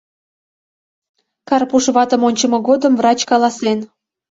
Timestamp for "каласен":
3.29-3.79